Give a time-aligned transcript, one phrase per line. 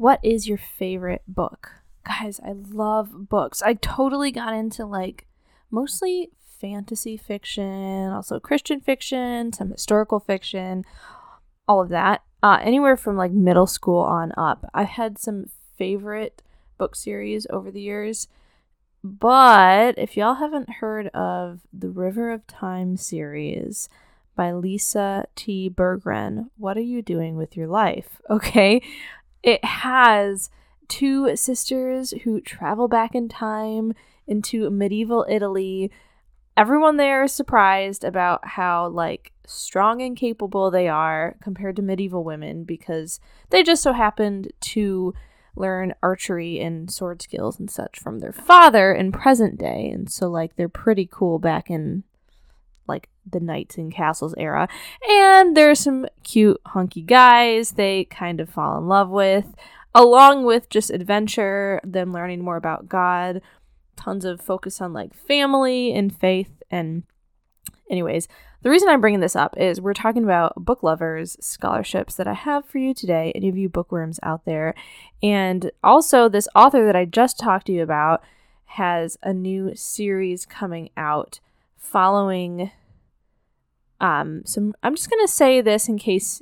[0.00, 1.72] what is your favorite book?
[2.06, 3.60] Guys, I love books.
[3.60, 5.26] I totally got into like
[5.70, 10.86] mostly fantasy fiction, also Christian fiction, some historical fiction,
[11.68, 12.22] all of that.
[12.42, 14.64] Uh, anywhere from like middle school on up.
[14.72, 16.42] I've had some favorite
[16.78, 18.26] book series over the years.
[19.04, 23.90] But if y'all haven't heard of the River of Time series
[24.34, 25.68] by Lisa T.
[25.68, 28.22] Bergren, what are you doing with your life?
[28.30, 28.80] Okay.
[29.42, 30.50] It has
[30.88, 33.94] two sisters who travel back in time
[34.26, 35.90] into medieval Italy.
[36.56, 42.22] Everyone there is surprised about how like strong and capable they are compared to medieval
[42.22, 43.18] women because
[43.50, 45.14] they just so happened to
[45.56, 50.28] learn archery and sword skills and such from their father in present day and so
[50.28, 52.04] like they're pretty cool back in
[52.86, 54.68] like the knights and castles era.
[55.08, 59.54] And there's some cute hunky guys they kind of fall in love with
[59.94, 63.42] along with just adventure them learning more about god.
[63.96, 66.62] Tons of focus on like family and faith.
[66.70, 67.02] And
[67.90, 68.28] anyways
[68.62, 72.34] the reason I'm bringing this up is we're talking about book lovers scholarships that I
[72.34, 74.74] have for you today, any of you bookworms out there.
[75.22, 78.22] And also, this author that I just talked to you about
[78.66, 81.40] has a new series coming out
[81.80, 82.70] following
[84.00, 86.40] um some I'm just going to say this in case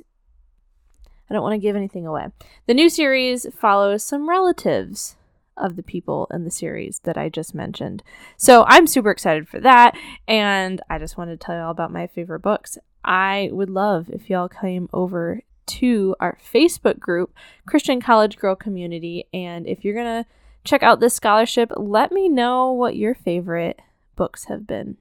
[1.29, 2.27] I don't want to give anything away.
[2.67, 5.15] The new series follows some relatives
[5.55, 8.01] of the people in the series that I just mentioned.
[8.37, 9.95] So I'm super excited for that.
[10.27, 12.77] And I just wanted to tell you all about my favorite books.
[13.03, 17.33] I would love if y'all came over to our Facebook group,
[17.67, 19.27] Christian College Girl Community.
[19.33, 20.29] And if you're going to
[20.63, 23.79] check out this scholarship, let me know what your favorite
[24.15, 24.97] books have been.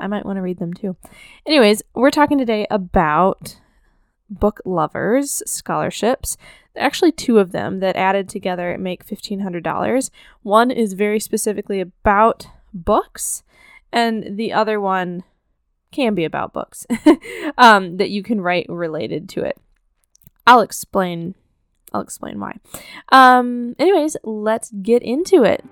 [0.00, 0.96] I might want to read them too.
[1.46, 3.60] Anyways, we're talking today about
[4.30, 6.36] book lovers scholarships
[6.78, 10.10] actually two of them that added together make $1,500.
[10.42, 13.42] One is very specifically about books,
[13.92, 15.24] and the other one
[15.90, 16.86] can be about books
[17.58, 19.58] um, that you can write related to it.
[20.46, 21.34] I'll explain.
[21.92, 22.58] I'll explain why.
[23.10, 25.64] Um, anyways, let's get into it.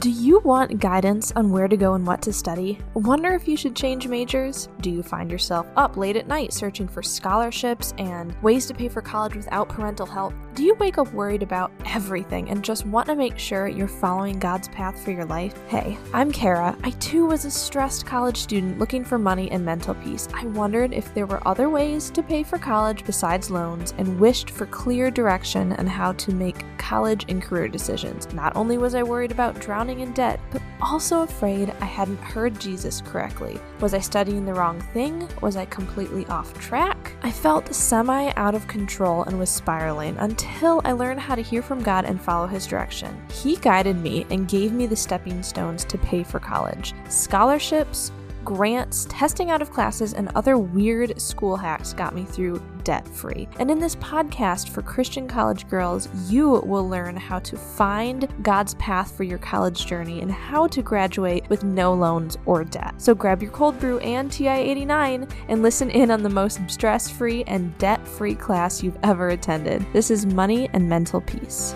[0.00, 2.78] Do you want guidance on where to go and what to study?
[2.94, 4.70] Wonder if you should change majors?
[4.80, 8.88] Do you find yourself up late at night searching for scholarships and ways to pay
[8.88, 10.32] for college without parental help?
[10.60, 14.38] Do you wake up worried about everything and just want to make sure you're following
[14.38, 15.54] God's path for your life?
[15.68, 16.76] Hey, I'm Kara.
[16.84, 20.28] I too was a stressed college student looking for money and mental peace.
[20.34, 24.50] I wondered if there were other ways to pay for college besides loans and wished
[24.50, 28.30] for clear direction on how to make college and career decisions.
[28.34, 32.60] Not only was I worried about drowning in debt, but also afraid I hadn't heard
[32.60, 33.58] Jesus correctly.
[33.80, 35.26] Was I studying the wrong thing?
[35.40, 37.14] Was I completely off track?
[37.22, 41.60] I felt semi out of control and was spiraling until I learned how to hear
[41.60, 43.14] from God and follow His direction.
[43.30, 48.10] He guided me and gave me the stepping stones to pay for college scholarships,
[48.44, 53.48] grants, testing out of classes, and other weird school hacks got me through debt free.
[53.58, 58.74] And in this podcast for Christian college girls, you will learn how to find God's
[58.74, 62.94] path for your college journey and how to graduate with no loans or debt.
[62.98, 67.10] So grab your cold brew and TI 89 and listen in on the most stress
[67.10, 69.84] free and debt free class you've ever attended.
[69.92, 71.74] This is Money and Mental Peace.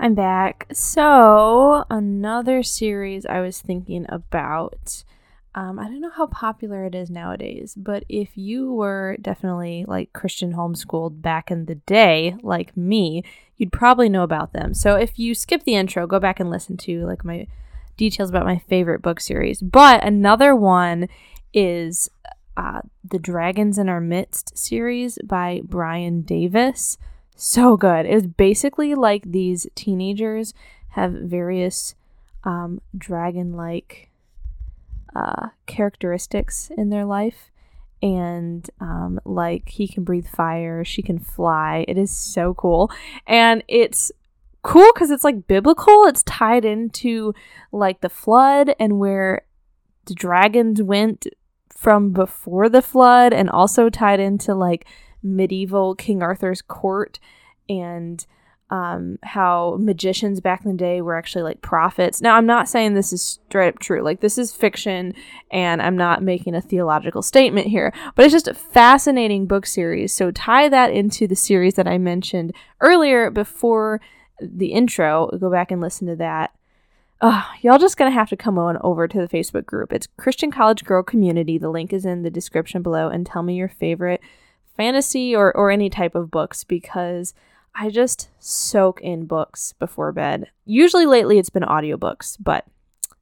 [0.00, 0.68] I'm back.
[0.72, 5.02] So, another series I was thinking about.
[5.56, 10.12] Um, I don't know how popular it is nowadays, but if you were definitely like
[10.12, 13.24] Christian homeschooled back in the day, like me,
[13.56, 14.72] you'd probably know about them.
[14.72, 17.48] So, if you skip the intro, go back and listen to like my
[17.96, 19.60] details about my favorite book series.
[19.60, 21.08] But another one
[21.52, 22.08] is
[22.56, 26.98] uh, the Dragons in Our Midst series by Bryan Davis
[27.38, 28.06] so good.
[28.06, 30.52] It was basically like these teenagers
[30.90, 31.94] have various
[32.44, 34.10] um, dragon like
[35.14, 37.50] uh, characteristics in their life.
[38.00, 41.84] And um, like he can breathe fire, she can fly.
[41.88, 42.90] It is so cool.
[43.26, 44.12] And it's
[44.62, 46.04] cool because it's like biblical.
[46.04, 47.34] It's tied into
[47.72, 49.42] like the flood and where
[50.04, 51.26] the dragons went
[51.76, 54.86] from before the flood, and also tied into like
[55.22, 57.18] medieval King Arthur's court
[57.68, 58.24] and
[58.70, 62.20] um, how magicians back in the day were actually like prophets.
[62.20, 64.02] Now, I'm not saying this is straight up true.
[64.02, 65.14] Like, this is fiction,
[65.50, 70.12] and I'm not making a theological statement here, but it's just a fascinating book series.
[70.12, 74.00] So, tie that into the series that I mentioned earlier before
[74.40, 75.28] the intro.
[75.38, 76.52] Go back and listen to that.
[77.20, 79.92] Uh, y'all just gonna have to come on over to the Facebook group.
[79.92, 81.58] It's Christian College Girl Community.
[81.58, 84.20] The link is in the description below, and tell me your favorite
[84.78, 87.34] fantasy or, or any type of books because
[87.74, 90.50] I just soak in books before bed.
[90.64, 92.64] Usually lately it's been audiobooks, but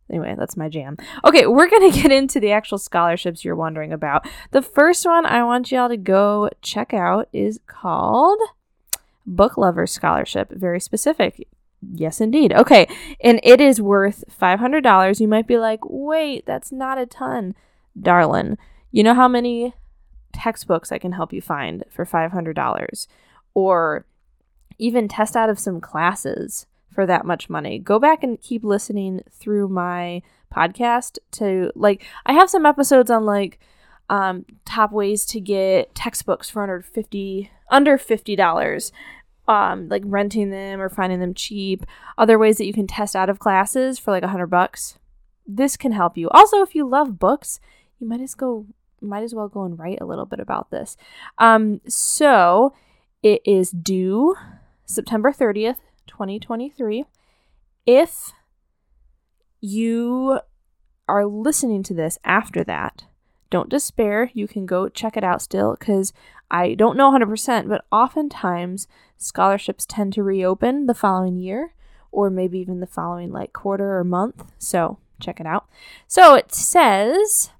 [0.08, 0.96] anyway, that's my jam.
[1.24, 4.28] Okay, we're going to get into the actual scholarships you're wondering about.
[4.52, 8.38] The first one I want y'all to go check out is called
[9.26, 10.52] Book Lover Scholarship.
[10.52, 11.48] Very specific.
[11.82, 12.52] Yes, indeed.
[12.52, 12.86] Okay,
[13.20, 15.20] and it is worth $500.
[15.20, 17.54] You might be like, wait, that's not a ton.
[18.00, 18.58] Darlin',
[18.90, 19.74] you know how many
[20.36, 23.06] textbooks I can help you find for $500?
[23.54, 24.06] Or
[24.78, 27.78] even test out of some classes for that much money.
[27.78, 30.22] Go back and keep listening through my
[30.54, 33.58] podcast to like I have some episodes on like
[34.08, 38.92] um top ways to get textbooks for under 50 under $50
[39.48, 41.84] um like renting them or finding them cheap
[42.16, 44.98] other ways that you can test out of classes for like a hundred bucks
[45.46, 47.60] this can help you also if you love books
[47.98, 48.66] you might as go
[49.00, 50.96] might as well go and write a little bit about this
[51.38, 52.72] um so
[53.22, 54.36] it is due
[54.86, 57.04] September 30th, 2023.
[57.84, 58.32] If
[59.60, 60.40] you
[61.08, 63.04] are listening to this after that,
[63.50, 64.30] don't despair.
[64.32, 66.12] You can go check it out still because
[66.50, 71.74] I don't know 100%, but oftentimes scholarships tend to reopen the following year
[72.12, 74.44] or maybe even the following like quarter or month.
[74.58, 75.68] So check it out.
[76.06, 77.50] So it says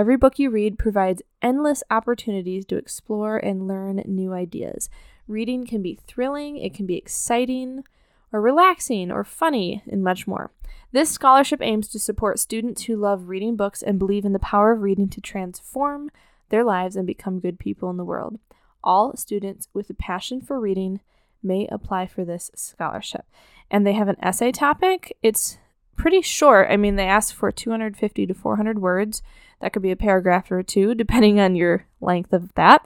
[0.00, 4.88] every book you read provides endless opportunities to explore and learn new ideas.
[5.28, 7.84] Reading can be thrilling, it can be exciting,
[8.32, 10.52] or relaxing, or funny, and much more.
[10.90, 14.72] This scholarship aims to support students who love reading books and believe in the power
[14.72, 16.10] of reading to transform
[16.48, 18.38] their lives and become good people in the world.
[18.82, 21.00] All students with a passion for reading
[21.42, 23.26] may apply for this scholarship.
[23.70, 25.14] And they have an essay topic.
[25.22, 25.58] It's
[25.94, 26.68] pretty short.
[26.70, 29.22] I mean, they ask for 250 to 400 words.
[29.60, 32.84] That could be a paragraph or two, depending on your length of that.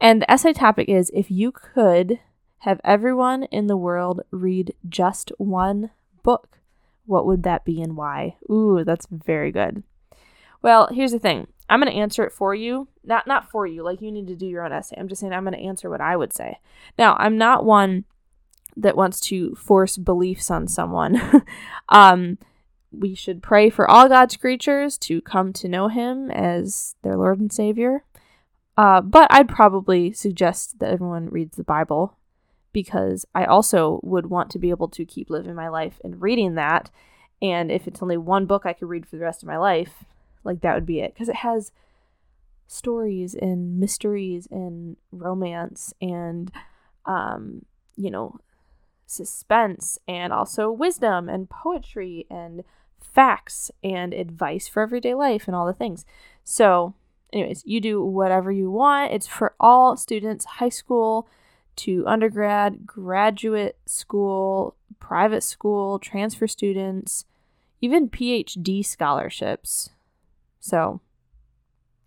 [0.00, 2.20] And the essay topic is if you could
[2.60, 5.90] have everyone in the world read just one
[6.22, 6.58] book,
[7.06, 8.36] what would that be and why?
[8.50, 9.82] Ooh, that's very good.
[10.62, 11.46] Well, here's the thing.
[11.68, 12.88] I'm going to answer it for you.
[13.04, 14.96] Not not for you, like you need to do your own essay.
[14.98, 16.58] I'm just saying I'm going to answer what I would say.
[16.98, 18.04] Now, I'm not one
[18.76, 21.44] that wants to force beliefs on someone.
[21.88, 22.38] um
[22.90, 27.40] we should pray for all God's creatures to come to know him as their Lord
[27.40, 28.04] and Savior.
[28.76, 32.16] Uh, but I'd probably suggest that everyone reads the Bible
[32.72, 36.54] because I also would want to be able to keep living my life and reading
[36.56, 36.90] that.
[37.40, 40.04] And if it's only one book I could read for the rest of my life,
[40.44, 41.14] like that would be it.
[41.14, 41.72] Because it has
[42.66, 46.52] stories and mysteries and romance and,
[47.06, 47.64] um,
[47.96, 48.38] you know,
[49.06, 52.64] suspense and also wisdom and poetry and
[53.00, 56.04] facts and advice for everyday life and all the things.
[56.44, 56.94] So
[57.32, 59.12] anyways, you do whatever you want.
[59.12, 61.28] It's for all students, high school
[61.76, 67.24] to undergrad, graduate school, private school, transfer students,
[67.80, 69.90] even PhD scholarships.
[70.60, 71.00] So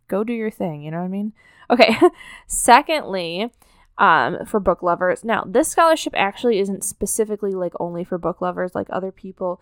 [0.08, 1.34] go do your thing, you know what I mean?
[1.70, 1.96] Okay.
[2.48, 3.52] Secondly,
[4.00, 5.24] um, for book lovers.
[5.24, 9.62] Now, this scholarship actually isn't specifically like only for book lovers, like other people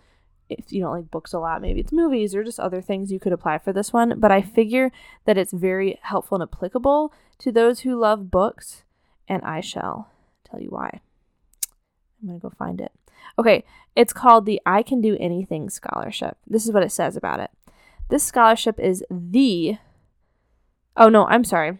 [0.50, 3.20] if you don't like books a lot, maybe it's movies or just other things you
[3.20, 4.20] could apply for this one.
[4.20, 4.92] But I figure
[5.26, 8.84] that it's very helpful and applicable to those who love books,
[9.28, 10.10] and I shall
[10.50, 11.02] tell you why.
[12.22, 12.92] I'm going to go find it.
[13.38, 13.66] Okay,
[13.96, 16.38] it's called the I Can Do Anything Scholarship.
[16.48, 17.52] This is what it says about it.
[18.10, 19.78] This scholarship is the.
[20.96, 21.80] Oh, no, I'm sorry.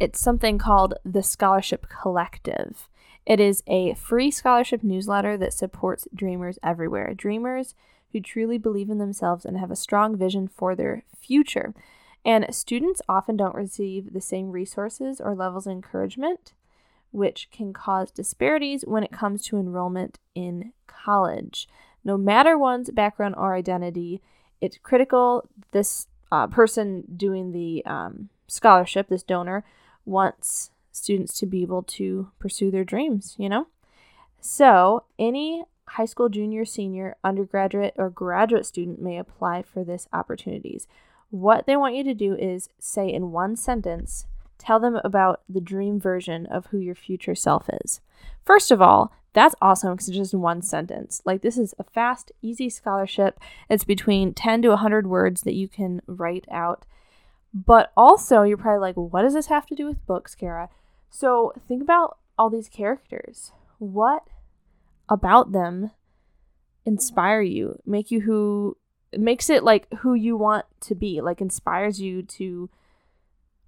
[0.00, 2.88] It's something called the Scholarship Collective.
[3.24, 7.14] It is a free scholarship newsletter that supports dreamers everywhere.
[7.14, 7.74] Dreamers
[8.12, 11.74] who truly believe in themselves and have a strong vision for their future.
[12.24, 16.52] And students often don't receive the same resources or levels of encouragement,
[17.10, 21.68] which can cause disparities when it comes to enrollment in college.
[22.04, 24.20] No matter one's background or identity,
[24.60, 29.64] it's critical this uh, person doing the um, scholarship, this donor,
[30.04, 33.66] wants students to be able to pursue their dreams, you know?
[34.40, 40.86] So, any high school junior, senior, undergraduate, or graduate student may apply for this opportunities.
[41.30, 44.26] What they want you to do is say in one sentence,
[44.58, 48.00] tell them about the dream version of who your future self is.
[48.44, 51.20] First of all, that's awesome because it's just one sentence.
[51.24, 53.40] Like, this is a fast, easy scholarship.
[53.68, 56.84] It's between 10 to 100 words that you can write out.
[57.54, 60.68] But also, you're probably like, what does this have to do with books, Kara?
[61.08, 63.52] So think about all these characters.
[63.78, 64.24] What
[65.08, 65.92] about them
[66.84, 68.76] inspire you, make you who
[69.16, 72.68] makes it like who you want to be, like inspires you to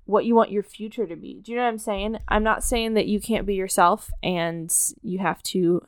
[0.04, 1.40] what you want your future to be.
[1.40, 2.18] Do you know what I'm saying?
[2.28, 5.82] I'm not saying that you can't be yourself and you have to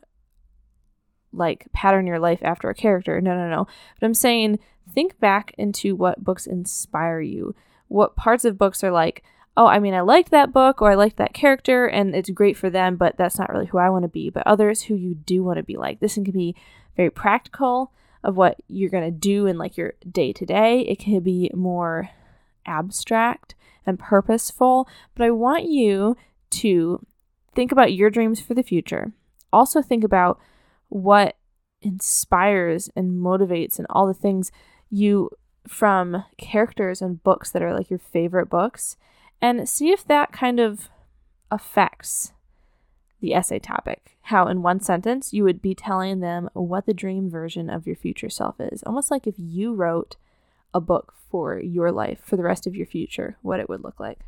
[1.31, 3.19] like pattern your life after a character.
[3.21, 3.67] No, no, no.
[3.99, 4.59] But I'm saying
[4.93, 7.55] think back into what books inspire you.
[7.89, 9.23] What parts of books are like,
[9.57, 12.55] oh, I mean, I liked that book or I liked that character and it's great
[12.55, 14.29] for them, but that's not really who I want to be.
[14.29, 15.99] But others who you do want to be like.
[15.99, 16.55] This can be
[16.95, 17.91] very practical
[18.23, 20.81] of what you're going to do in like your day to day.
[20.81, 22.09] It can be more
[22.65, 23.55] abstract
[23.85, 26.15] and purposeful, but I want you
[26.51, 27.05] to
[27.55, 29.11] think about your dreams for the future.
[29.51, 30.39] Also, think about
[30.89, 31.35] what
[31.81, 34.51] inspires and motivates and all the things
[34.89, 35.29] you
[35.69, 38.97] from characters and books that are like your favorite books
[39.39, 40.89] and see if that kind of
[41.51, 42.33] affects
[43.21, 44.17] the essay topic.
[44.23, 47.95] How, in one sentence, you would be telling them what the dream version of your
[47.95, 48.81] future self is.
[48.83, 50.15] Almost like if you wrote
[50.73, 53.99] a book for your life, for the rest of your future, what it would look
[53.99, 54.21] like.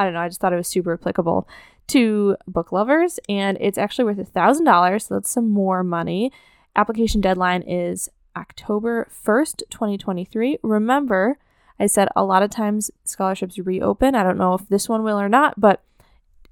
[0.00, 1.48] I don't know, I just thought it was super applicable
[1.88, 6.32] to book lovers, and it's actually worth a $1,000, so that's some more money.
[6.74, 10.58] Application deadline is October 1st, 2023.
[10.62, 11.38] Remember,
[11.80, 14.14] I said a lot of times scholarships reopen.
[14.14, 15.82] I don't know if this one will or not, but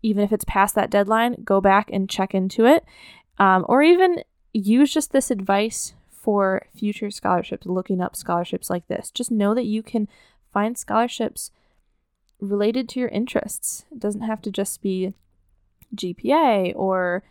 [0.02, 2.84] even if it's past that deadline, go back and check into it.
[3.38, 4.22] Um, or even
[4.52, 9.10] use just this advice for future scholarships, looking up scholarships like this.
[9.10, 10.08] Just know that you can
[10.52, 11.50] find scholarships
[12.40, 13.84] related to your interests.
[13.90, 15.14] It doesn't have to just be
[15.94, 17.22] GPA or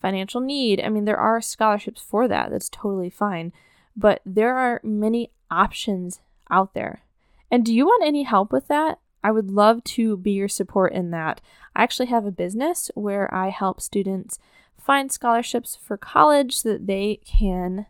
[0.00, 0.80] financial need.
[0.80, 2.50] I mean, there are scholarships for that.
[2.50, 3.52] That's totally fine.
[3.96, 6.20] But there are many options
[6.50, 7.02] out there.
[7.50, 8.98] And do you want any help with that?
[9.22, 11.40] I would love to be your support in that.
[11.74, 14.38] I actually have a business where I help students
[14.78, 17.86] find scholarships for college so that they can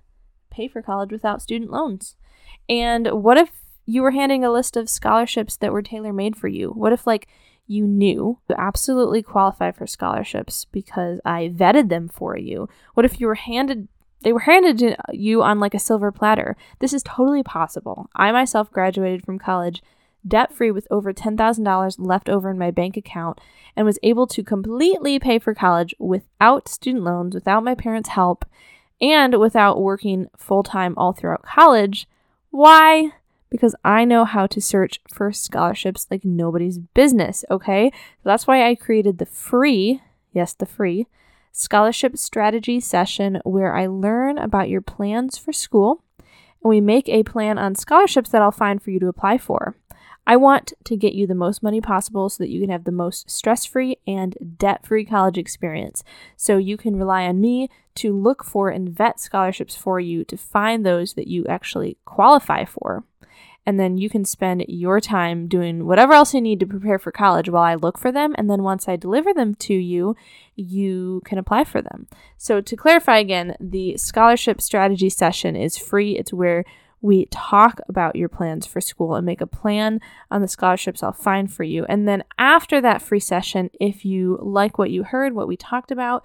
[0.50, 2.16] pay for college without student loans.
[2.68, 3.52] And what if
[3.86, 6.70] you were handing a list of scholarships that were tailor made for you?
[6.70, 7.28] What if, like,
[7.66, 12.68] you knew you absolutely qualify for scholarships because I vetted them for you?
[12.94, 13.86] What if you were handed
[14.22, 16.56] they were handed to you on like a silver platter?
[16.78, 18.08] This is totally possible.
[18.14, 19.82] I myself graduated from college
[20.26, 23.40] debt free with over $10,000 left over in my bank account
[23.76, 28.44] and was able to completely pay for college without student loans, without my parents' help,
[29.00, 32.06] and without working full time all throughout college.
[32.50, 33.12] Why?
[33.48, 37.90] Because I know how to search for scholarships like nobody's business, okay?
[38.22, 41.06] So that's why I created the free, yes, the free,
[41.52, 47.22] scholarship strategy session where I learn about your plans for school and we make a
[47.22, 49.76] plan on scholarships that I'll find for you to apply for.
[50.26, 52.92] I want to get you the most money possible so that you can have the
[52.92, 56.04] most stress free and debt free college experience.
[56.36, 60.36] So you can rely on me to look for and vet scholarships for you to
[60.36, 63.04] find those that you actually qualify for.
[63.66, 67.12] And then you can spend your time doing whatever else you need to prepare for
[67.12, 68.34] college while I look for them.
[68.38, 70.16] And then once I deliver them to you,
[70.56, 72.08] you can apply for them.
[72.36, 76.16] So, to clarify again, the scholarship strategy session is free.
[76.16, 76.64] It's where
[77.02, 81.12] we talk about your plans for school and make a plan on the scholarships I'll
[81.12, 81.84] find for you.
[81.86, 85.90] And then after that free session, if you like what you heard, what we talked
[85.90, 86.24] about,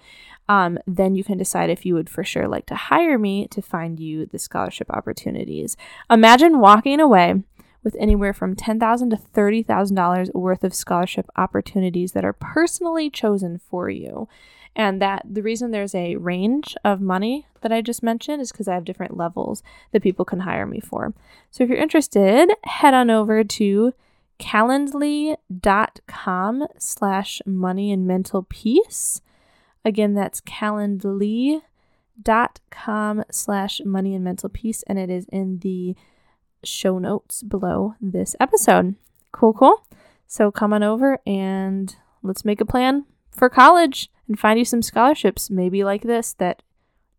[0.50, 3.62] um, then you can decide if you would for sure like to hire me to
[3.62, 5.78] find you the scholarship opportunities.
[6.10, 7.44] Imagine walking away
[7.84, 13.90] with anywhere from $10,000 to $30,000 worth of scholarship opportunities that are personally chosen for
[13.90, 14.28] you.
[14.76, 18.68] And that the reason there's a range of money that I just mentioned is because
[18.68, 21.14] I have different levels that people can hire me for.
[21.50, 23.94] So if you're interested, head on over to
[24.38, 29.22] calendly.com slash money and mental peace.
[29.86, 35.96] Again, that's calendly.com slash money and mental peace, and it is in the
[36.64, 38.96] show notes below this episode.
[39.32, 39.88] Cool, cool.
[40.28, 43.06] So come on over and let's make a plan
[43.36, 46.64] for college and find you some scholarships, maybe like this, that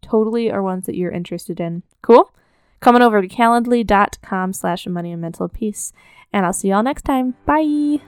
[0.03, 1.83] totally are ones that you're interested in.
[2.03, 2.33] Cool?
[2.81, 5.93] Come on over to calendly.com slash money and mental peace.
[6.33, 7.35] And I'll see y'all next time.
[7.45, 8.01] Bye.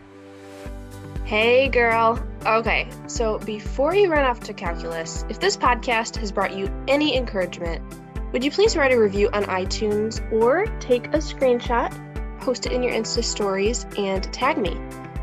[1.24, 2.22] Hey, girl.
[2.46, 7.16] Okay, so before you run off to calculus, if this podcast has brought you any
[7.16, 7.82] encouragement,
[8.32, 11.92] would you please write a review on iTunes or take a screenshot,
[12.40, 14.78] post it in your Insta stories, and tag me?